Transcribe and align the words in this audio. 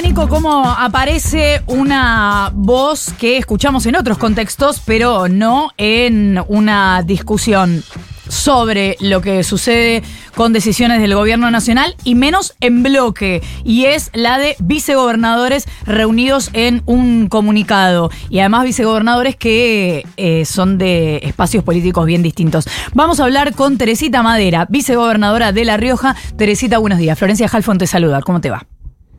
Nico, 0.00 0.28
cómo 0.28 0.64
aparece 0.64 1.62
una 1.66 2.50
voz 2.54 3.12
que 3.18 3.36
escuchamos 3.36 3.84
en 3.86 3.94
otros 3.94 4.16
contextos, 4.16 4.80
pero 4.84 5.28
no 5.28 5.70
en 5.76 6.42
una 6.48 7.02
discusión 7.02 7.84
sobre 8.28 8.96
lo 9.00 9.20
que 9.20 9.44
sucede 9.44 10.02
con 10.34 10.52
decisiones 10.52 11.00
del 11.00 11.14
gobierno 11.14 11.50
nacional 11.50 11.94
y 12.04 12.14
menos 12.14 12.54
en 12.60 12.82
bloque, 12.82 13.42
y 13.64 13.84
es 13.84 14.10
la 14.14 14.38
de 14.38 14.56
vicegobernadores 14.60 15.66
reunidos 15.84 16.50
en 16.54 16.82
un 16.86 17.28
comunicado, 17.28 18.10
y 18.30 18.38
además 18.38 18.64
vicegobernadores 18.64 19.36
que 19.36 20.06
eh, 20.16 20.44
son 20.46 20.78
de 20.78 21.20
espacios 21.22 21.62
políticos 21.62 22.06
bien 22.06 22.22
distintos. 22.22 22.66
Vamos 22.94 23.20
a 23.20 23.24
hablar 23.24 23.54
con 23.54 23.78
Teresita 23.78 24.22
Madera, 24.22 24.66
vicegobernadora 24.70 25.52
de 25.52 25.64
La 25.64 25.76
Rioja. 25.76 26.16
Teresita, 26.36 26.78
buenos 26.78 26.98
días. 26.98 27.18
Florencia 27.18 27.48
Halfon 27.52 27.78
te 27.78 27.86
saluda. 27.86 28.22
¿Cómo 28.22 28.40
te 28.40 28.50
va? 28.50 28.66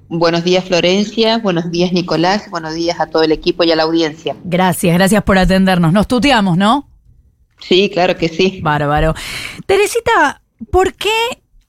Buenos 0.09 0.43
días 0.43 0.65
Florencia, 0.65 1.37
buenos 1.39 1.71
días 1.71 1.91
Nicolás, 1.91 2.49
buenos 2.49 2.75
días 2.75 2.99
a 2.99 3.07
todo 3.07 3.23
el 3.23 3.31
equipo 3.31 3.63
y 3.63 3.71
a 3.71 3.75
la 3.75 3.83
audiencia. 3.83 4.35
Gracias, 4.43 4.93
gracias 4.93 5.23
por 5.23 5.37
atendernos. 5.37 5.93
Nos 5.93 6.07
tuteamos, 6.07 6.57
¿no? 6.57 6.87
Sí, 7.59 7.89
claro 7.89 8.17
que 8.17 8.29
sí. 8.29 8.59
Bárbaro. 8.61 9.13
Teresita, 9.65 10.41
¿por 10.69 10.93
qué 10.93 11.09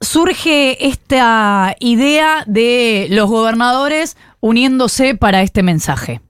surge 0.01 0.87
esta 0.87 1.77
idea 1.81 2.45
de 2.47 3.07
los 3.11 3.31
gobernadores 3.31 4.17
uniéndose 4.41 5.15
para 5.15 5.43
este 5.43 5.63
mensaje? 5.63 6.21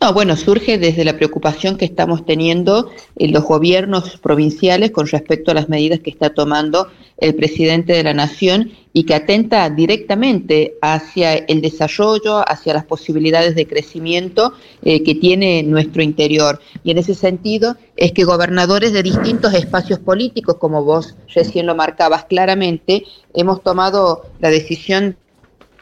No, 0.00 0.12
bueno, 0.12 0.36
surge 0.36 0.76
desde 0.76 1.04
la 1.04 1.16
preocupación 1.16 1.78
que 1.78 1.86
estamos 1.86 2.26
teniendo 2.26 2.90
en 3.16 3.32
los 3.32 3.44
gobiernos 3.44 4.18
provinciales 4.18 4.90
con 4.90 5.06
respecto 5.06 5.50
a 5.50 5.54
las 5.54 5.68
medidas 5.68 6.00
que 6.00 6.10
está 6.10 6.30
tomando 6.30 6.88
el 7.18 7.34
presidente 7.34 7.92
de 7.92 8.02
la 8.02 8.14
Nación 8.14 8.72
y 8.92 9.04
que 9.04 9.14
atenta 9.14 9.68
directamente 9.68 10.76
hacia 10.80 11.34
el 11.34 11.60
desarrollo, 11.60 12.38
hacia 12.48 12.74
las 12.74 12.84
posibilidades 12.84 13.54
de 13.54 13.66
crecimiento 13.66 14.54
eh, 14.82 15.02
que 15.02 15.14
tiene 15.14 15.62
nuestro 15.62 16.02
interior. 16.02 16.60
Y 16.82 16.90
en 16.92 16.98
ese 16.98 17.14
sentido 17.14 17.76
es 17.96 18.12
que 18.12 18.24
gobernadores 18.24 18.92
de 18.92 19.02
distintos 19.02 19.54
espacios 19.54 19.98
políticos, 19.98 20.56
como 20.58 20.84
vos 20.84 21.14
recién 21.34 21.66
lo 21.66 21.74
marcabas 21.74 22.24
claramente, 22.24 23.04
hemos 23.34 23.62
tomado 23.62 24.22
la 24.40 24.50
decisión 24.50 25.16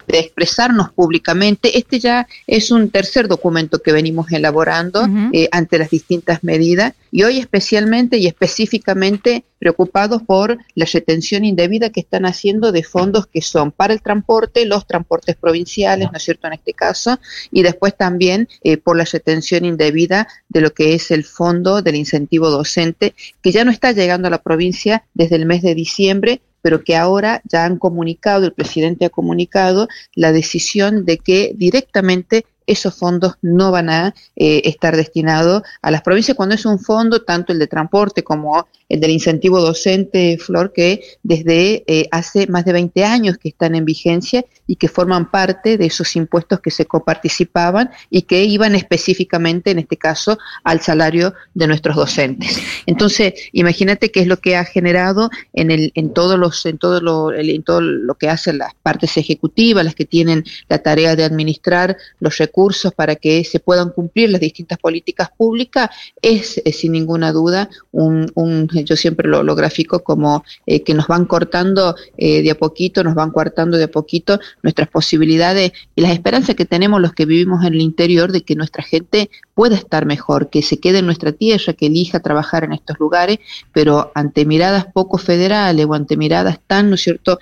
de 0.07 0.19
expresarnos 0.19 0.93
públicamente. 0.93 1.79
Este 1.79 1.99
ya 1.99 2.27
es 2.47 2.71
un 2.71 2.91
tercer 2.91 3.29
documento 3.29 3.81
que 3.81 3.93
venimos 3.93 4.31
elaborando 4.33 5.07
eh, 5.33 5.49
ante 5.53 5.79
las 5.79 5.91
distintas 5.91 6.45
medidas 6.45 6.95
y 7.11 7.23
hoy 7.23 7.39
especialmente 7.39 8.19
y 8.19 8.27
específicamente 8.27 9.45
preocupados 9.59 10.23
por 10.23 10.59
la 10.75 10.85
retención 10.93 11.45
indebida 11.45 11.91
que 11.91 12.01
están 12.01 12.27
haciendo 12.27 12.71
de 12.73 12.83
fondos 12.83 13.27
que 13.27 13.41
son 13.41 13.73
para 13.73 13.95
el 13.95 14.03
transporte, 14.03 14.67
los 14.67 14.87
transportes 14.87 15.37
provinciales, 15.37 16.11
¿no 16.11 16.19
es 16.19 16.23
cierto?, 16.25 16.49
en 16.49 16.55
este 16.55 16.75
caso, 16.75 17.19
y 17.51 17.63
después 17.63 17.97
también 17.97 18.49
eh, 18.63 18.77
por 18.77 18.97
la 18.97 19.05
retención 19.05 19.65
indebida 19.65 20.29
de 20.49 20.61
lo 20.61 20.75
que 20.75 20.95
es 20.95 21.11
el 21.11 21.25
fondo 21.25 21.81
del 21.83 21.95
incentivo 21.95 22.51
docente, 22.51 23.15
que 23.41 23.53
ya 23.53 23.65
no 23.65 23.71
está 23.71 23.93
llegando 23.93 24.29
a 24.29 24.31
la 24.31 24.43
provincia 24.43 25.05
desde 25.15 25.37
el 25.37 25.47
mes 25.47 25.63
de 25.63 25.75
diciembre, 25.75 26.43
pero 26.65 26.83
que 26.83 26.97
ahora 26.97 27.43
ya 27.45 27.67
han 27.67 27.77
comunicado, 27.77 28.47
el 28.47 28.55
presidente 28.55 29.05
ha 29.05 29.11
comunicado 29.11 29.87
la 30.15 30.33
decisión 30.33 31.05
de 31.05 31.19
que 31.19 31.53
directamente 31.55 32.47
esos 32.67 32.95
fondos 32.95 33.35
no 33.43 33.71
van 33.71 33.91
a 33.91 34.15
eh, 34.37 34.63
estar 34.65 34.97
destinados 34.97 35.63
a 35.83 35.91
las 35.91 36.03
provincias 36.03 36.37
cuando 36.37 36.55
es 36.55 36.65
un 36.65 36.79
fondo, 36.79 37.23
tanto 37.23 37.53
el 37.53 37.59
de 37.59 37.67
transporte 37.67 38.25
como 38.25 38.67
el 38.89 39.01
del 39.01 39.11
incentivo 39.11 39.61
docente, 39.61 40.39
Flor, 40.39 40.73
que 40.73 41.03
desde 41.23 41.85
eh, 41.87 42.09
hace 42.11 42.47
más 42.47 42.65
de 42.65 42.73
20 42.73 43.05
años 43.05 43.39
que 43.39 43.49
están 43.49 43.75
en 43.75 43.85
vigencia 43.85 44.45
y 44.67 44.77
que 44.77 44.89
forman 44.89 45.31
parte 45.31 45.79
de 45.79 45.87
esos 45.87 46.15
impuestos 46.17 46.61
que 46.61 46.71
se 46.71 46.87
coparticipaban 46.87 47.91
y 48.11 48.23
que 48.23 48.45
iban 48.45 48.75
específicamente, 48.75 49.71
en 49.71 49.79
este 49.79 49.97
caso, 49.97 50.39
al 50.63 50.81
salario 50.81 51.35
de 51.55 51.67
nuestros 51.67 51.97
docentes. 51.97 52.61
Entonces, 52.87 53.35
imagínate 53.53 54.11
qué 54.11 54.21
es 54.21 54.27
lo 54.27 54.39
que 54.39 54.57
ha 54.57 54.65
generado 54.65 55.31
en, 55.53 55.71
el, 55.71 55.93
en, 55.95 56.13
todos 56.13 56.39
los, 56.39 56.65
en, 56.67 56.79
todo 56.79 57.01
lo, 57.01 57.33
en 57.33 57.63
todo 57.63 57.81
lo 57.81 58.15
que 58.15 58.29
hacen 58.29 58.59
las 58.59 58.75
partes 58.75 59.17
ejecutivas, 59.17 59.85
las 59.85 59.95
que 59.95 60.05
tienen 60.05 60.45
la 60.69 60.79
tarea 60.79 61.17
de 61.17 61.25
administrar 61.25 61.97
los 62.21 62.39
recursos 62.39 62.54
recursos 62.55 62.95
para 62.95 63.17
que 63.17 63.43
se 63.43 63.59
puedan 63.59 63.91
cumplir 63.91 64.31
las 64.31 64.41
distintas 64.41 64.79
políticas 64.79 65.29
públicas 65.37 65.91
es, 66.23 66.63
eh, 66.65 66.73
sin 66.73 66.93
ninguna 66.93 67.33
duda 67.33 67.69
un, 67.91 68.69
yo 68.85 68.97
siempre 68.97 69.29
lo, 69.29 69.43
lo 69.43 69.57
grafico 69.57 70.05
como 70.05 70.45
eh, 70.67 70.85
que 70.85 70.95
nos 70.95 71.09
van 71.09 71.25
cortando 71.25 71.97
eh, 72.17 72.43
de 72.43 72.53
a 72.53 72.55
poquito, 72.55 73.03
nos 73.03 73.17
van 73.17 73.33
coartando 73.33 73.77
de 73.77 73.85
a 73.85 73.91
poquito 73.91 74.39
nuestras 74.63 74.89
posibilidades 74.89 75.73
y 75.97 76.03
las 76.03 76.13
esperanzas 76.13 76.55
que 76.55 76.65
tenemos 76.65 77.01
los 77.01 77.13
que 77.13 77.27
vivimos 77.27 77.65
en 77.65 77.75
el 77.75 77.81
interior 77.81 78.31
de 78.31 78.43
que 78.43 78.55
nuestra 78.55 78.85
gente 78.85 79.31
pueda 79.55 79.75
estar 79.75 80.07
mejor, 80.07 80.49
que 80.49 80.63
se 80.63 80.79
quede 80.79 80.99
en 80.99 81.07
nuestra 81.07 81.33
tierra, 81.33 81.73
que 81.73 81.87
elija 81.87 82.21
trabajar 82.21 82.63
en 82.63 82.73
estos 82.73 83.01
lugares, 83.01 83.39
pero 83.73 84.13
ante 84.15 84.45
miradas 84.45 84.87
poco 84.95 85.19
federales 85.19 85.87
o 85.87 85.95
ante 85.95 86.17
miradas 86.17 86.61
tan, 86.69 86.89
¿no 86.89 86.95
es 86.95 87.03
cierto?, 87.03 87.39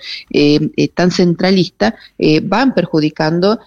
tan 0.95 1.11
centralistas, 1.11 1.93
van 2.43 2.73
perjudicando 2.73 3.59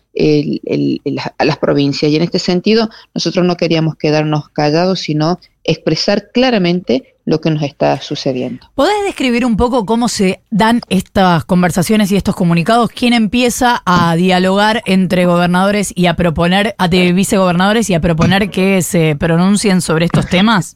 a 1.38 1.44
las 1.44 1.58
provincias. 1.58 2.10
Y 2.10 2.16
en 2.16 2.22
este 2.22 2.38
sentido, 2.38 2.88
nosotros 3.14 3.44
no 3.44 3.56
queríamos 3.56 3.96
quedarnos 3.96 4.48
callados, 4.50 5.00
sino 5.00 5.38
expresar 5.64 6.30
claramente 6.32 7.16
lo 7.24 7.40
que 7.40 7.50
nos 7.50 7.62
está 7.64 8.00
sucediendo. 8.00 8.70
¿Podés 8.74 9.04
describir 9.04 9.44
un 9.44 9.56
poco 9.56 9.84
cómo 9.84 10.08
se 10.08 10.40
dan 10.50 10.80
estas 10.88 11.44
conversaciones 11.44 12.12
y 12.12 12.16
estos 12.16 12.36
comunicados? 12.36 12.90
¿Quién 12.90 13.12
empieza 13.12 13.82
a 13.84 14.14
dialogar 14.14 14.82
entre 14.86 15.26
gobernadores 15.26 15.92
y 15.94 16.06
a 16.06 16.14
proponer, 16.14 16.74
a 16.78 16.86
vicegobernadores 16.86 17.90
y 17.90 17.94
a 17.94 18.00
proponer 18.00 18.48
que 18.48 18.80
se 18.82 19.16
pronuncien 19.16 19.80
sobre 19.80 20.04
estos 20.04 20.28
temas? 20.28 20.75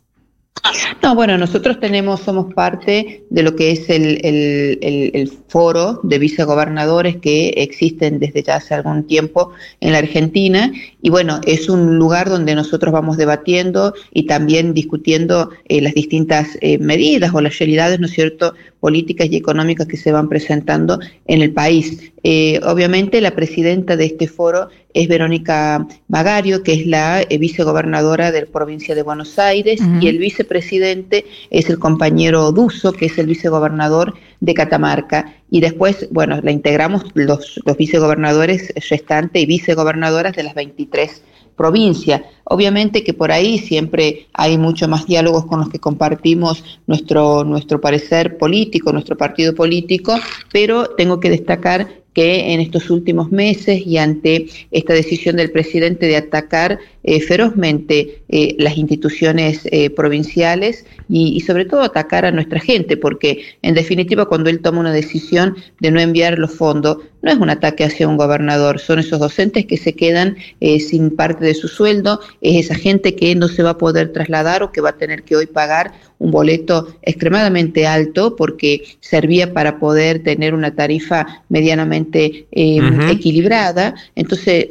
No, 1.03 1.15
bueno, 1.15 1.39
nosotros 1.39 1.81
tenemos, 1.81 2.21
somos 2.21 2.53
parte 2.53 3.25
de 3.31 3.43
lo 3.43 3.57
que 3.57 3.71
es 3.73 3.89
el, 3.89 4.21
el, 4.23 5.31
foro 5.49 6.01
de 6.05 6.19
vicegobernadores 6.19 7.17
que 7.17 7.49
existen 7.57 8.21
desde 8.21 8.43
ya 8.43 8.57
hace 8.57 8.75
algún 8.75 9.05
tiempo 9.05 9.53
en 9.81 9.93
la 9.93 9.99
Argentina 9.99 10.71
y 11.03 11.11
bueno, 11.11 11.41
es 11.45 11.69
un 11.69 11.99
lugar 11.99 12.29
donde 12.29 12.55
nosotros 12.55 12.93
vamos 12.93 13.17
debatiendo 13.17 13.95
y 14.13 14.27
también 14.27 14.75
discutiendo 14.75 15.51
eh, 15.69 15.81
las 15.81 15.95
distintas 15.95 16.57
eh, 16.61 16.79
medidas 16.79 17.33
o 17.35 17.41
las 17.41 17.59
realidades, 17.59 17.99
¿no 17.99 18.07
es 18.07 18.13
cierto?, 18.13 18.55
políticas 18.81 19.29
y 19.31 19.37
económicas 19.37 19.87
que 19.87 19.97
se 19.97 20.13
van 20.13 20.29
presentando 20.29 20.99
en 21.27 21.43
el 21.43 21.53
país. 21.53 22.13
Eh, 22.23 22.61
obviamente 22.65 23.21
la 23.21 23.35
presidenta 23.35 23.97
de 23.97 24.05
este 24.05 24.29
foro 24.29 24.69
es 24.93 25.09
Verónica 25.09 25.87
Magario, 26.09 26.63
que 26.63 26.75
es 26.75 26.87
la 26.87 27.23
eh, 27.23 27.39
vicegobernadora 27.39 28.31
de 28.33 28.43
la 28.43 28.47
provincia 28.47 28.95
de 28.95 29.03
Buenos 29.03 29.39
Aires, 29.39 29.81
y 30.01 30.09
el 30.09 30.19
vicepresidente 30.19 31.25
es 31.51 31.71
el 31.71 31.79
compañero 31.79 32.53
Duso, 32.53 32.93
que 32.93 33.07
es 33.07 33.19
el 33.19 33.27
vicegobernador 33.27 34.15
de 34.41 34.55
Catamarca. 34.55 35.35
Y 35.51 35.61
después, 35.61 36.09
bueno, 36.11 36.41
la 36.43 36.51
integramos 36.51 37.05
los, 37.15 37.61
los 37.65 37.77
vicegobernadores 37.77 38.73
restantes 38.89 39.43
y 39.43 39.47
vicegobernadoras 39.47 40.35
de 40.37 40.43
las 40.43 40.55
23 40.55 41.23
provincia. 41.61 42.25
Obviamente 42.45 43.05
que 43.05 43.13
por 43.13 43.31
ahí 43.31 43.59
siempre 43.59 44.29
hay 44.33 44.57
mucho 44.57 44.89
más 44.89 45.05
diálogos 45.05 45.45
con 45.45 45.61
los 45.61 45.69
que 45.69 45.79
compartimos 45.79 46.65
nuestro, 46.87 47.45
nuestro 47.45 47.83
parecer 47.83 48.39
político, 48.39 48.95
nuestro 48.95 49.15
partido 49.19 49.55
político, 49.55 50.17
pero 50.51 50.87
tengo 50.97 51.21
que 51.21 51.29
destacar 51.29 52.00
que 52.15 52.53
en 52.53 52.61
estos 52.61 52.91
últimos 52.91 53.31
meses 53.31 53.87
y 53.87 53.99
ante 53.99 54.47
esta 54.71 54.95
decisión 54.95 55.37
del 55.37 55.51
presidente 55.51 56.07
de 56.07 56.17
atacar 56.17 56.79
eh, 57.03 57.21
ferozmente 57.21 58.23
eh, 58.29 58.57
las 58.59 58.77
instituciones 58.77 59.61
eh, 59.71 59.91
provinciales 59.91 60.85
y, 61.09 61.37
y, 61.37 61.41
sobre 61.41 61.65
todo 61.65 61.83
atacar 61.83 62.25
a 62.25 62.31
nuestra 62.31 62.61
gente, 62.61 62.97
porque 62.97 63.45
en 63.63 63.75
definitiva 63.75 64.27
cuando 64.27 64.51
él 64.51 64.61
toma 64.61 64.81
una 64.81 64.93
decisión 64.93 65.57
de 65.81 65.91
no 65.91 66.01
enviar 66.01 66.39
los 66.39 66.53
fondos, 66.53 66.99
no 67.23 67.31
es 67.31 67.39
un 67.39 67.51
ataque 67.51 67.85
hacia 67.85 68.09
un 68.09 68.17
gobernador, 68.17 68.79
son 68.79 68.99
esos 68.99 69.19
docentes 69.19 69.67
que 69.67 69.77
se 69.77 69.95
quedan 69.95 70.37
sin 70.61 71.11
parte 71.15 71.45
de 71.45 71.55
su 71.55 71.69
sueldo, 71.69 72.21
es 72.41 72.67
esa 72.67 72.75
gente 72.75 73.15
que 73.15 73.35
no 73.35 73.49
se 73.49 73.63
va 73.63 73.71
a 73.71 73.79
poder 73.79 74.13
trasladar 74.13 74.63
o 74.63 74.73
que 74.73 74.81
va 74.81 74.91
a 74.91 74.97
tener 74.99 75.23
que 75.23 75.37
hoy 75.37 75.47
pagar 75.47 75.93
un 76.19 76.31
boleto 76.31 76.95
extremadamente 77.03 77.87
alto 77.87 78.37
porque 78.37 78.85
servía 79.01 79.55
para 79.55 79.79
poder 79.79 80.23
tener 80.23 80.55
una 80.55 80.75
tarifa 80.75 81.45
medianamente 81.49 82.47
equilibrada. 82.53 83.95
Entonces, 84.15 84.67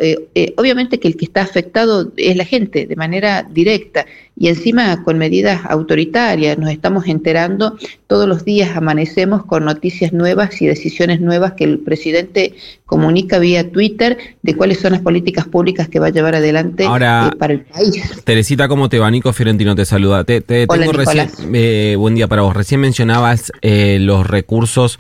obviamente 0.58 1.00
que 1.00 1.08
el 1.08 1.18
que 1.18 1.26
está 1.26 1.42
afectado 1.42 2.12
es 2.18 2.36
la 2.36 2.46
gente 2.46 2.86
de 2.86 2.96
manera 2.96 3.44
directa 3.44 4.06
y 4.38 4.48
encima 4.48 5.04
con 5.04 5.18
medidas 5.18 5.62
autoritarias. 5.66 6.58
Nos 6.58 6.70
estamos 6.72 7.08
enterando, 7.08 7.78
todos 8.08 8.28
los 8.28 8.46
días 8.46 8.78
amanecemos 8.78 9.44
con 9.46 9.66
noticias 9.66 10.14
nuevas 10.14 10.62
y 10.62 10.68
decisiones 10.68 11.20
nuevas 11.20 11.54
que 11.54 11.64
el 11.64 11.80
presidente 11.80 12.39
comunica 12.90 13.38
vía 13.38 13.72
Twitter 13.72 14.18
de 14.42 14.56
cuáles 14.56 14.80
son 14.80 14.94
las 14.94 15.02
políticas 15.02 15.46
públicas 15.46 15.88
que 15.88 16.00
va 16.00 16.08
a 16.08 16.10
llevar 16.10 16.34
adelante 16.34 16.86
eh, 16.86 16.88
para 16.88 17.54
el 17.54 17.62
país. 17.62 18.02
Teresita, 18.24 18.68
¿cómo 18.68 18.90
te 18.90 18.98
va? 18.98 19.12
Nico 19.12 19.32
Fiorentino 19.32 19.76
te 19.76 19.86
saluda. 19.86 20.24
Te, 20.24 20.42
tengo 20.42 20.92
recién, 20.92 21.30
eh, 21.54 21.96
buen 22.00 22.16
día 22.16 22.28
para 22.28 22.42
vos. 22.42 22.56
Recién 22.56 22.82
mencionabas 22.82 23.52
eh, 23.62 24.00
los 24.02 24.26
recursos, 24.26 24.98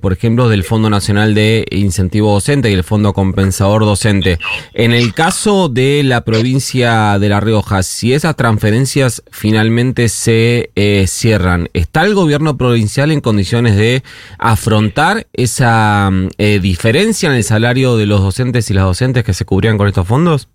por 0.00 0.12
ejemplo, 0.12 0.50
del 0.50 0.62
Fondo 0.62 0.90
Nacional 0.90 1.34
de 1.34 1.64
Incentivo 1.70 2.34
Docente 2.34 2.70
y 2.70 2.74
el 2.74 2.84
Fondo 2.84 3.14
Compensador 3.14 3.86
Docente. 3.86 4.38
En 4.74 4.92
el 4.92 5.14
caso 5.14 5.70
de 5.70 6.02
la 6.02 6.22
provincia 6.26 7.18
de 7.18 7.28
La 7.30 7.40
Rioja, 7.40 7.82
si 7.82 8.12
esas 8.12 8.36
transferencias 8.36 9.22
finalmente 9.30 10.10
se 10.10 10.70
cierran, 11.06 11.70
¿está 11.72 12.04
el 12.04 12.14
gobierno 12.14 12.58
provincial 12.58 13.10
en 13.10 13.22
condiciones 13.22 13.76
de 13.76 14.02
afrontar 14.38 15.26
esa 15.32 16.10
diferencia? 16.40 16.80
diferencia 16.80 17.28
en 17.28 17.34
el 17.36 17.44
salario 17.44 17.96
de 17.96 18.06
los 18.06 18.20
docentes 18.20 18.70
y 18.70 18.74
las 18.74 18.84
docentes 18.84 19.22
que 19.22 19.34
se 19.34 19.44
cubrían 19.44 19.76
con 19.76 19.86
estos 19.86 20.08
fondos? 20.08 20.48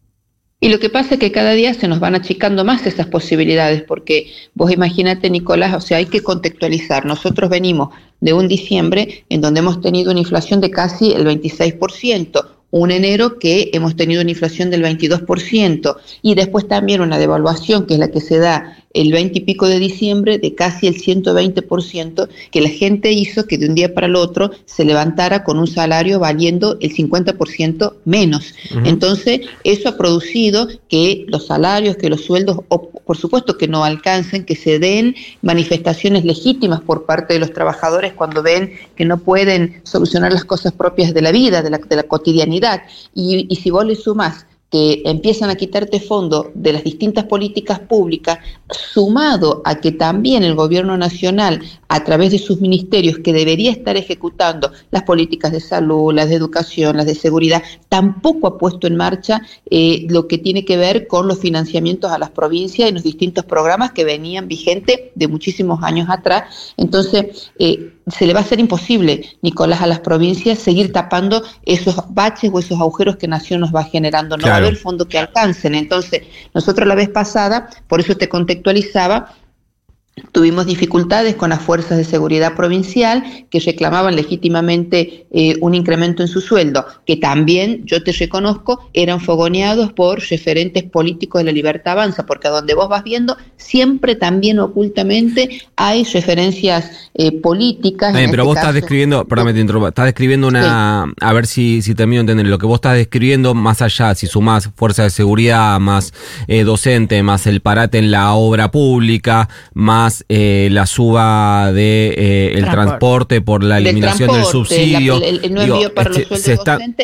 Y 0.59 0.69
lo 0.69 0.79
que 0.79 0.89
pasa 0.89 1.13
es 1.13 1.19
que 1.19 1.31
cada 1.31 1.51
día 1.51 1.73
se 1.73 1.87
nos 1.87 1.99
van 1.99 2.15
achicando 2.15 2.65
más 2.65 2.87
esas 2.87 3.07
posibilidades, 3.07 3.83
porque 3.83 4.31
vos 4.55 4.71
imagínate, 4.71 5.29
Nicolás, 5.29 5.75
o 5.75 5.81
sea, 5.81 5.97
hay 5.97 6.07
que 6.07 6.23
contextualizar. 6.23 7.05
Nosotros 7.05 7.49
venimos 7.49 7.89
de 8.19 8.33
un 8.33 8.47
diciembre 8.47 9.25
en 9.29 9.41
donde 9.41 9.59
hemos 9.59 9.81
tenido 9.81 10.11
una 10.11 10.21
inflación 10.21 10.61
de 10.61 10.71
casi 10.71 11.11
el 11.11 11.25
26%, 11.25 12.45
un 12.71 12.91
enero 12.91 13.37
que 13.37 13.69
hemos 13.73 13.95
tenido 13.95 14.21
una 14.21 14.31
inflación 14.31 14.71
del 14.71 14.83
22% 14.83 15.97
y 16.21 16.33
después 16.35 16.67
también 16.67 17.01
una 17.01 17.19
devaluación 17.19 17.85
que 17.85 17.93
es 17.93 17.99
la 17.99 18.09
que 18.09 18.21
se 18.21 18.39
da 18.39 18.77
el 18.95 19.11
20 19.11 19.37
y 19.37 19.41
pico 19.41 19.67
de 19.67 19.77
diciembre 19.77 20.39
de 20.39 20.55
casi 20.55 20.87
el 20.87 20.95
120% 20.95 22.29
que 22.49 22.61
la 22.61 22.69
gente 22.69 23.11
hizo 23.11 23.45
que 23.45 23.57
de 23.57 23.67
un 23.67 23.75
día 23.75 23.93
para 23.93 24.07
el 24.07 24.15
otro 24.15 24.51
se 24.65 24.85
levantara 24.85 25.43
con 25.43 25.59
un 25.59 25.67
salario 25.67 26.19
valiendo 26.19 26.77
el 26.79 26.93
50% 26.93 27.93
menos. 28.05 28.55
Entonces, 28.85 29.41
eso 29.63 29.89
ha 29.89 29.97
producido 29.97 30.67
que 30.89 31.25
los 31.27 31.47
salarios, 31.47 31.97
que 31.97 32.09
los 32.09 32.21
sueldos, 32.21 32.59
por 32.67 33.17
supuesto 33.17 33.57
que 33.57 33.67
no 33.67 33.83
alcancen, 33.83 34.45
que 34.45 34.55
se 34.55 34.79
den 34.79 35.15
manifestaciones 35.41 36.23
legítimas 36.23 36.81
por 36.81 37.05
parte 37.05 37.33
de 37.33 37.39
los 37.39 37.53
trabajadores 37.53 38.13
cuando 38.13 38.41
ven 38.41 38.73
que 38.95 39.05
no 39.05 39.17
pueden 39.17 39.81
solucionar 39.83 40.31
las 40.31 40.45
cosas 40.45 40.71
propias 40.71 41.13
de 41.13 41.21
la 41.21 41.31
vida, 41.31 41.61
de 41.61 41.69
la, 41.69 41.77
de 41.77 41.95
la 41.95 42.03
cotidianidad. 42.03 42.83
Y, 43.13 43.45
y 43.49 43.55
si 43.57 43.69
vos 43.69 43.85
le 43.85 43.95
sumas 43.95 44.45
que 44.75 45.03
empiezan 45.05 45.49
a 45.49 45.55
quitarte 45.55 46.01
fondo 46.01 46.51
de 46.53 46.73
las 46.73 46.83
distintas 46.83 47.23
políticas 47.23 47.79
públicas, 47.79 48.39
sumado 48.69 49.61
a 49.63 49.75
que 49.75 49.93
también 49.93 50.43
el 50.43 50.53
gobierno 50.53 50.97
nacional, 50.97 51.61
a 51.87 52.03
través 52.03 52.31
de 52.31 52.39
sus 52.39 52.59
ministerios, 52.59 53.19
que 53.19 53.31
debería 53.31 53.71
estar 53.71 53.95
ejecutando 53.95 54.73
las 54.91 55.03
políticas 55.03 55.53
de 55.53 55.61
salud, 55.61 56.13
las 56.13 56.27
de 56.27 56.35
educación, 56.35 56.97
las 56.97 57.05
de 57.05 57.15
seguridad, 57.15 57.63
tampoco 57.87 58.47
ha 58.47 58.57
puesto 58.57 58.85
en 58.85 58.97
marcha 58.97 59.41
eh, 59.71 60.05
lo 60.09 60.27
que 60.27 60.39
tiene 60.39 60.65
que 60.65 60.75
ver 60.75 61.07
con 61.07 61.25
los 61.25 61.39
financiamientos 61.39 62.11
a 62.11 62.19
las 62.19 62.31
provincias 62.31 62.89
y 62.89 62.91
los 62.91 63.03
distintos 63.03 63.45
programas 63.45 63.93
que 63.93 64.03
venían 64.03 64.49
vigentes 64.49 64.99
de 65.15 65.27
muchísimos 65.29 65.83
años 65.83 66.09
atrás. 66.09 66.73
Entonces, 66.75 67.53
eh, 67.59 67.94
se 68.07 68.27
le 68.27 68.33
va 68.33 68.41
a 68.41 68.43
hacer 68.43 68.59
imposible, 68.59 69.29
Nicolás, 69.41 69.81
a 69.81 69.87
las 69.87 69.99
provincias 69.99 70.59
seguir 70.59 70.93
tapando 70.93 71.43
esos 71.65 71.95
baches 72.09 72.51
o 72.53 72.59
esos 72.59 72.79
agujeros 72.79 73.15
que 73.15 73.27
Nación 73.27 73.61
nos 73.61 73.73
va 73.73 73.83
generando. 73.83 74.37
No 74.37 74.47
va 74.47 74.53
a 74.53 74.57
haber 74.57 74.75
fondos 74.75 75.07
que 75.07 75.17
alcancen. 75.17 75.73
Entonces, 75.73 76.21
nosotros 76.53 76.87
la 76.87 76.95
vez 76.95 77.09
pasada, 77.09 77.69
por 77.87 77.99
eso 77.99 78.15
te 78.15 78.29
contextualizaba, 78.29 79.33
Tuvimos 80.31 80.65
dificultades 80.65 81.35
con 81.35 81.49
las 81.49 81.61
fuerzas 81.61 81.97
de 81.97 82.05
seguridad 82.05 82.55
provincial 82.55 83.21
que 83.49 83.59
reclamaban 83.59 84.15
legítimamente 84.15 85.27
eh, 85.29 85.57
un 85.59 85.75
incremento 85.75 86.23
en 86.23 86.29
su 86.29 86.39
sueldo, 86.39 86.85
que 87.05 87.17
también, 87.17 87.85
yo 87.85 88.01
te 88.01 88.13
reconozco, 88.13 88.89
eran 88.93 89.19
fogoneados 89.19 89.91
por 89.91 90.21
referentes 90.21 90.83
políticos 90.83 91.41
de 91.41 91.45
la 91.45 91.51
libertad 91.51 91.93
avanza, 91.93 92.25
porque 92.25 92.47
a 92.47 92.51
donde 92.51 92.73
vos 92.75 92.87
vas 92.87 93.03
viendo, 93.03 93.35
siempre 93.57 94.15
también 94.15 94.59
ocultamente 94.59 95.63
hay 95.75 96.05
referencias 96.05 97.09
eh, 97.13 97.33
políticas. 97.41 98.13
pero 98.13 98.25
este 98.25 98.41
vos 98.41 98.55
estás 98.55 98.73
describiendo, 98.73 99.25
perdóname 99.25 99.53
te 99.53 99.59
interrumpo, 99.59 99.89
estás 99.89 100.05
describiendo 100.05 100.47
una, 100.47 101.11
a 101.19 101.33
ver 101.33 101.45
si, 101.45 101.81
si 101.81 101.93
termino 101.93 102.19
de 102.19 102.31
entender, 102.31 102.47
lo 102.47 102.57
que 102.57 102.65
vos 102.65 102.75
estás 102.75 102.95
describiendo 102.95 103.53
más 103.53 103.81
allá, 103.81 104.15
si 104.15 104.27
sumás 104.27 104.69
fuerza 104.77 105.03
de 105.03 105.09
seguridad, 105.09 105.77
más 105.81 106.13
eh, 106.47 106.63
docente, 106.63 107.21
más 107.21 107.47
el 107.47 107.59
parate 107.59 107.97
en 107.97 108.11
la 108.11 108.33
obra 108.33 108.71
pública, 108.71 109.49
más 109.73 110.04
eh, 110.29 110.69
la 110.71 110.85
suba 110.85 111.71
de 111.71 112.13
eh, 112.17 112.53
el 112.55 112.65
transporte. 112.65 113.41
por 113.41 113.63
la 113.63 113.77
eliminación 113.77 114.31
del, 114.31 114.45
subsidio. 114.45 115.21
el, 115.21 115.53
no 115.53 115.65
para 115.93 116.09
los 116.09 116.39
se 116.39 116.57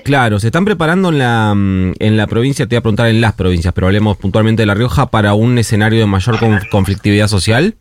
Claro, 0.04 0.40
se 0.40 0.48
están 0.48 0.66
preparando 0.66 1.10
en 1.10 1.20
la, 1.20 1.54
mm, 1.56 1.94
en 2.00 2.18
la 2.18 2.28
provincia, 2.28 2.66
te 2.66 2.76
voy 2.76 2.80
a 2.80 2.82
preguntar 2.82 3.08
en 3.08 3.22
las 3.22 3.34
provincias, 3.34 3.74
pero 3.74 3.88
hablemos 3.88 4.18
puntualmente 4.18 4.62
de 4.64 4.66
La 4.66 4.74
Rioja, 4.74 5.12
para 5.12 5.34
un 5.34 5.58
escenario 5.58 6.00
de 6.00 6.06
mayor 6.06 6.38
conflictividad 6.70 7.28
social. 7.28 7.76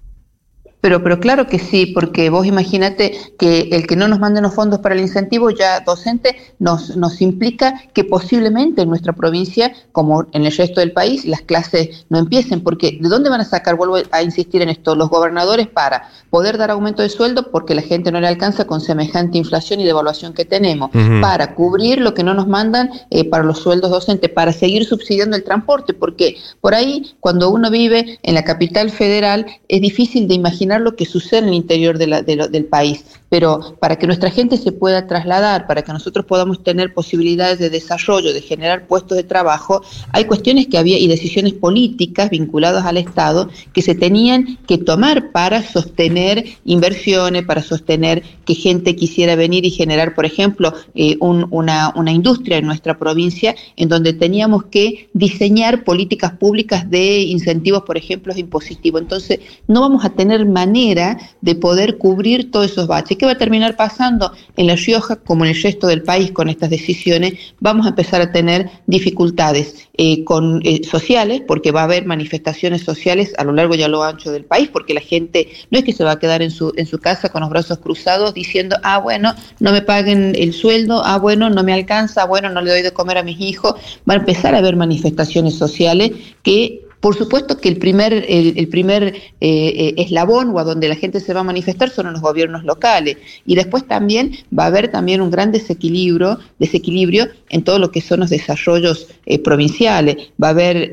Pero, 0.80 1.02
pero 1.02 1.20
claro 1.20 1.46
que 1.46 1.58
sí, 1.58 1.86
porque 1.86 2.30
vos 2.30 2.46
imagínate 2.46 3.12
que 3.38 3.68
el 3.72 3.86
que 3.86 3.96
no 3.96 4.08
nos 4.08 4.18
manden 4.18 4.42
los 4.44 4.54
fondos 4.54 4.80
para 4.80 4.94
el 4.94 5.00
incentivo 5.00 5.50
ya 5.50 5.80
docente 5.80 6.36
nos, 6.58 6.96
nos 6.96 7.20
implica 7.20 7.74
que 7.92 8.04
posiblemente 8.04 8.82
en 8.82 8.88
nuestra 8.88 9.12
provincia, 9.12 9.72
como 9.92 10.26
en 10.32 10.46
el 10.46 10.56
resto 10.56 10.80
del 10.80 10.92
país, 10.92 11.24
las 11.26 11.42
clases 11.42 12.06
no 12.08 12.18
empiecen, 12.18 12.62
porque 12.62 12.98
¿de 13.00 13.08
dónde 13.08 13.28
van 13.28 13.42
a 13.42 13.44
sacar, 13.44 13.76
vuelvo 13.76 13.96
a 14.10 14.22
insistir 14.22 14.62
en 14.62 14.70
esto, 14.70 14.94
los 14.94 15.10
gobernadores 15.10 15.68
para 15.68 16.08
poder 16.30 16.56
dar 16.56 16.70
aumento 16.70 17.02
de 17.02 17.08
sueldo 17.08 17.50
porque 17.50 17.74
la 17.74 17.82
gente 17.82 18.10
no 18.10 18.20
le 18.20 18.28
alcanza 18.28 18.66
con 18.66 18.80
semejante 18.80 19.38
inflación 19.38 19.80
y 19.80 19.84
devaluación 19.84 20.32
que 20.32 20.44
tenemos, 20.44 20.90
para 21.20 21.54
cubrir 21.54 22.00
lo 22.00 22.14
que 22.14 22.22
no 22.22 22.34
nos 22.34 22.46
mandan 22.46 22.90
eh, 23.10 23.28
para 23.28 23.44
los 23.44 23.58
sueldos 23.58 23.90
docentes, 23.90 24.30
para 24.30 24.52
seguir 24.52 24.84
subsidiando 24.84 25.36
el 25.36 25.44
transporte, 25.44 25.92
porque 25.92 26.36
por 26.60 26.74
ahí 26.74 27.14
cuando 27.20 27.50
uno 27.50 27.70
vive 27.70 28.18
en 28.22 28.34
la 28.34 28.44
capital 28.44 28.90
federal 28.90 29.46
es 29.68 29.80
difícil 29.80 30.28
de 30.28 30.34
imaginar 30.34 30.69
lo 30.78 30.94
que 30.96 31.06
sucede 31.06 31.40
en 31.40 31.48
el 31.48 31.54
interior 31.54 31.98
del 31.98 32.64
país 32.66 33.04
pero 33.30 33.76
para 33.80 33.96
que 33.96 34.06
nuestra 34.06 34.30
gente 34.30 34.58
se 34.58 34.72
pueda 34.72 35.06
trasladar, 35.06 35.66
para 35.66 35.82
que 35.82 35.92
nosotros 35.92 36.26
podamos 36.26 36.62
tener 36.62 36.92
posibilidades 36.92 37.58
de 37.60 37.70
desarrollo, 37.70 38.34
de 38.34 38.42
generar 38.42 38.86
puestos 38.88 39.16
de 39.16 39.22
trabajo, 39.22 39.82
hay 40.12 40.24
cuestiones 40.24 40.66
que 40.66 40.76
había 40.76 40.98
y 40.98 41.06
decisiones 41.06 41.54
políticas 41.54 42.28
vinculadas 42.28 42.84
al 42.84 42.96
Estado 42.96 43.48
que 43.72 43.82
se 43.82 43.94
tenían 43.94 44.58
que 44.66 44.78
tomar 44.78 45.30
para 45.30 45.62
sostener 45.62 46.44
inversiones, 46.64 47.44
para 47.44 47.62
sostener 47.62 48.24
que 48.44 48.54
gente 48.54 48.96
quisiera 48.96 49.36
venir 49.36 49.64
y 49.64 49.70
generar, 49.70 50.16
por 50.16 50.26
ejemplo, 50.26 50.74
eh, 50.96 51.16
una, 51.20 51.92
una 51.94 52.10
industria 52.10 52.58
en 52.58 52.66
nuestra 52.66 52.98
provincia 52.98 53.54
en 53.76 53.88
donde 53.88 54.12
teníamos 54.12 54.64
que 54.64 55.08
diseñar 55.12 55.84
políticas 55.84 56.32
públicas 56.32 56.90
de 56.90 57.20
incentivos, 57.20 57.82
por 57.82 57.96
ejemplo, 57.96 58.36
impositivos. 58.36 59.00
Entonces, 59.00 59.38
no 59.68 59.82
vamos 59.82 60.04
a 60.04 60.10
tener 60.10 60.46
manera 60.46 61.16
de 61.40 61.54
poder 61.54 61.96
cubrir 61.96 62.50
todos 62.50 62.72
esos 62.72 62.88
baches 62.88 63.19
¿Qué 63.20 63.26
va 63.26 63.32
a 63.32 63.36
terminar 63.36 63.76
pasando 63.76 64.32
en 64.56 64.66
La 64.66 64.76
Rioja 64.76 65.16
como 65.16 65.44
en 65.44 65.50
el 65.50 65.62
resto 65.62 65.86
del 65.86 66.02
país 66.02 66.30
con 66.30 66.48
estas 66.48 66.70
decisiones? 66.70 67.34
Vamos 67.60 67.84
a 67.84 67.90
empezar 67.90 68.22
a 68.22 68.32
tener 68.32 68.70
dificultades 68.86 69.90
eh, 69.98 70.24
con, 70.24 70.62
eh, 70.64 70.80
sociales, 70.90 71.42
porque 71.46 71.70
va 71.70 71.82
a 71.82 71.84
haber 71.84 72.06
manifestaciones 72.06 72.80
sociales 72.80 73.34
a 73.36 73.44
lo 73.44 73.52
largo 73.52 73.74
y 73.74 73.82
a 73.82 73.88
lo 73.88 74.02
ancho 74.02 74.32
del 74.32 74.46
país, 74.46 74.70
porque 74.72 74.94
la 74.94 75.02
gente 75.02 75.50
no 75.70 75.78
es 75.78 75.84
que 75.84 75.92
se 75.92 76.02
va 76.02 76.12
a 76.12 76.18
quedar 76.18 76.40
en 76.40 76.50
su, 76.50 76.72
en 76.78 76.86
su 76.86 76.98
casa 76.98 77.28
con 77.28 77.42
los 77.42 77.50
brazos 77.50 77.76
cruzados 77.76 78.32
diciendo, 78.32 78.76
ah, 78.84 78.96
bueno, 78.96 79.34
no 79.58 79.70
me 79.70 79.82
paguen 79.82 80.34
el 80.34 80.54
sueldo, 80.54 81.02
ah, 81.04 81.18
bueno, 81.18 81.50
no 81.50 81.62
me 81.62 81.74
alcanza, 81.74 82.22
ah, 82.22 82.26
bueno, 82.26 82.48
no 82.48 82.62
le 82.62 82.70
doy 82.70 82.80
de 82.80 82.92
comer 82.92 83.18
a 83.18 83.22
mis 83.22 83.38
hijos. 83.38 83.74
Va 84.08 84.14
a 84.14 84.16
empezar 84.16 84.54
a 84.54 84.58
haber 84.60 84.76
manifestaciones 84.76 85.56
sociales 85.56 86.12
que 86.42 86.88
por 87.00 87.16
supuesto 87.16 87.58
que 87.58 87.70
el 87.70 87.78
primer, 87.78 88.12
el, 88.28 88.68
primer 88.68 89.04
eh, 89.04 89.14
eh, 89.40 89.94
eslabón 89.96 90.50
o 90.50 90.58
a 90.58 90.64
donde 90.64 90.86
la 90.86 90.94
gente 90.94 91.20
se 91.20 91.32
va 91.32 91.40
a 91.40 91.44
manifestar 91.44 91.88
son 91.88 92.06
en 92.06 92.12
los 92.12 92.20
gobiernos 92.20 92.62
locales. 92.64 93.16
Y 93.46 93.54
después 93.54 93.88
también 93.88 94.32
va 94.56 94.64
a 94.64 94.66
haber 94.66 94.90
también 94.90 95.22
un 95.22 95.30
gran 95.30 95.50
desequilibrio, 95.50 96.38
desequilibrio 96.58 97.28
en 97.48 97.64
todo 97.64 97.78
lo 97.78 97.90
que 97.90 98.02
son 98.02 98.20
los 98.20 98.28
desarrollos 98.28 99.08
eh, 99.24 99.38
provinciales. 99.38 100.16
Va 100.42 100.48
a 100.48 100.50
haber 100.50 100.90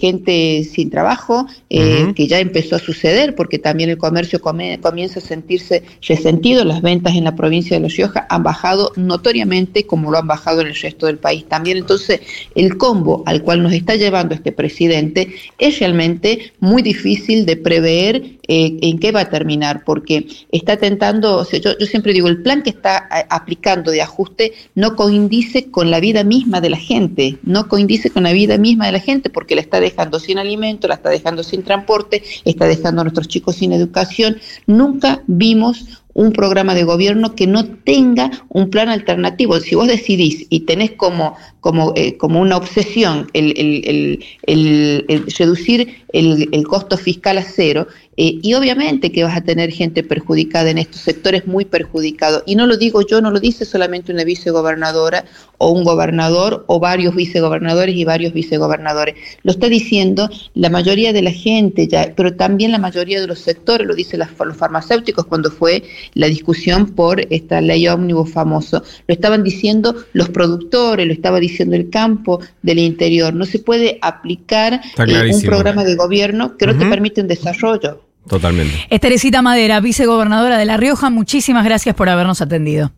gente 0.00 0.64
sin 0.64 0.88
trabajo, 0.88 1.46
que 1.68 2.26
ya 2.28 2.38
empezó 2.38 2.76
a 2.76 2.78
suceder, 2.78 3.34
porque 3.34 3.58
también 3.58 3.90
el 3.90 3.98
comercio 3.98 4.40
comienza 4.40 5.18
a 5.18 5.22
sentirse 5.22 5.82
resentido. 6.06 6.64
Las 6.64 6.80
ventas 6.80 7.14
en 7.14 7.24
la 7.24 7.34
provincia 7.34 7.76
de 7.76 7.82
Los 7.82 7.96
Rioja 7.96 8.26
han 8.28 8.42
bajado 8.42 8.92
notoriamente 8.96 9.84
como 9.84 10.10
lo 10.10 10.18
han 10.18 10.26
bajado 10.26 10.60
en 10.60 10.68
el 10.68 10.76
resto 10.76 11.06
del 11.06 11.18
país 11.18 11.44
también. 11.48 11.76
Entonces, 11.76 12.20
el 12.54 12.76
combo 12.76 13.24
al 13.26 13.42
cual 13.42 13.62
nos 13.62 13.72
está 13.72 13.96
llevando 13.96 14.34
este 14.34 14.52
presidente 14.52 15.39
es 15.58 15.78
realmente 15.78 16.52
muy 16.60 16.82
difícil 16.82 17.46
de 17.46 17.56
prever 17.56 18.38
eh, 18.48 18.78
en 18.82 18.98
qué 18.98 19.12
va 19.12 19.20
a 19.20 19.30
terminar, 19.30 19.84
porque 19.84 20.26
está 20.50 20.76
tentando, 20.76 21.46
yo, 21.48 21.78
yo, 21.78 21.86
siempre 21.86 22.12
digo, 22.12 22.28
el 22.28 22.42
plan 22.42 22.62
que 22.62 22.70
está 22.70 23.06
aplicando 23.28 23.90
de 23.90 24.02
ajuste 24.02 24.52
no 24.74 24.96
coincide 24.96 25.70
con 25.70 25.90
la 25.90 26.00
vida 26.00 26.24
misma 26.24 26.60
de 26.60 26.70
la 26.70 26.76
gente, 26.76 27.38
no 27.42 27.68
coincide 27.68 28.10
con 28.10 28.24
la 28.24 28.32
vida 28.32 28.58
misma 28.58 28.86
de 28.86 28.92
la 28.92 29.00
gente, 29.00 29.30
porque 29.30 29.54
la 29.54 29.60
está 29.60 29.80
dejando 29.80 30.18
sin 30.18 30.38
alimento, 30.38 30.88
la 30.88 30.94
está 30.94 31.10
dejando 31.10 31.42
sin 31.42 31.62
transporte, 31.62 32.22
está 32.44 32.66
dejando 32.66 33.02
a 33.02 33.04
nuestros 33.04 33.28
chicos 33.28 33.56
sin 33.56 33.72
educación. 33.72 34.38
Nunca 34.66 35.22
vimos 35.26 36.02
un 36.20 36.32
programa 36.32 36.74
de 36.74 36.84
gobierno 36.84 37.34
que 37.34 37.46
no 37.46 37.64
tenga 37.64 38.30
un 38.50 38.68
plan 38.68 38.90
alternativo. 38.90 39.58
Si 39.58 39.74
vos 39.74 39.88
decidís 39.88 40.46
y 40.50 40.60
tenés 40.60 40.90
como, 40.90 41.34
como, 41.60 41.94
eh, 41.96 42.18
como 42.18 42.42
una 42.42 42.58
obsesión 42.58 43.28
el, 43.32 43.54
el, 43.56 44.22
el, 44.46 45.26
reducir 45.38 46.04
el, 46.12 46.66
costo 46.66 46.98
fiscal 46.98 47.38
a 47.38 47.42
cero, 47.42 47.86
eh, 48.18 48.38
y 48.42 48.52
obviamente 48.52 49.12
que 49.12 49.24
vas 49.24 49.34
a 49.34 49.40
tener 49.40 49.70
gente 49.70 50.02
perjudicada 50.02 50.68
en 50.68 50.76
estos 50.76 51.00
sectores 51.00 51.46
muy 51.46 51.64
perjudicados. 51.64 52.42
Y 52.44 52.54
no 52.54 52.66
lo 52.66 52.76
digo 52.76 53.00
yo, 53.00 53.22
no 53.22 53.30
lo 53.30 53.40
dice 53.40 53.64
solamente 53.64 54.12
una 54.12 54.24
vicegobernadora 54.24 55.24
o 55.56 55.70
un 55.70 55.84
gobernador 55.84 56.64
o 56.66 56.80
varios 56.80 57.14
vicegobernadores 57.14 57.94
y 57.96 58.04
varios 58.04 58.34
vicegobernadores. 58.34 59.14
Lo 59.42 59.52
está 59.52 59.70
diciendo 59.70 60.28
la 60.52 60.68
mayoría 60.68 61.14
de 61.14 61.22
la 61.22 61.32
gente 61.32 61.88
ya, 61.88 62.12
pero 62.14 62.34
también 62.34 62.72
la 62.72 62.78
mayoría 62.78 63.22
de 63.22 63.26
los 63.26 63.38
sectores, 63.38 63.86
lo 63.86 63.94
dicen 63.94 64.20
los 64.20 64.56
farmacéuticos 64.56 65.24
cuando 65.24 65.50
fue 65.50 65.82
la 66.14 66.26
discusión 66.26 66.86
por 66.86 67.20
esta 67.30 67.60
ley 67.60 67.88
ómnibus 67.88 68.30
famoso. 68.30 68.82
Lo 69.06 69.14
estaban 69.14 69.42
diciendo 69.42 69.94
los 70.12 70.28
productores, 70.28 71.06
lo 71.06 71.12
estaba 71.12 71.40
diciendo 71.40 71.76
el 71.76 71.90
campo 71.90 72.40
del 72.62 72.78
interior. 72.78 73.34
No 73.34 73.44
se 73.44 73.58
puede 73.58 73.98
aplicar 74.02 74.74
eh, 74.74 75.30
un 75.34 75.42
programa 75.42 75.84
de 75.84 75.94
gobierno 75.96 76.56
que 76.56 76.66
no 76.66 76.76
te 76.76 76.86
permite 76.86 77.20
un 77.20 77.28
desarrollo. 77.28 78.02
Totalmente. 78.28 78.74
Esterecita 78.90 79.42
Madera, 79.42 79.80
vicegobernadora 79.80 80.58
de 80.58 80.64
La 80.64 80.76
Rioja, 80.76 81.10
muchísimas 81.10 81.64
gracias 81.64 81.94
por 81.94 82.08
habernos 82.08 82.40
atendido. 82.40 82.92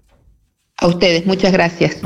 A 0.77 0.89
ustedes, 0.89 1.27
muchas 1.27 1.53
gracias. 1.53 2.03